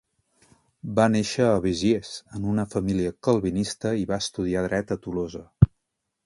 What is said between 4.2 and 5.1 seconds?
estudiar dret a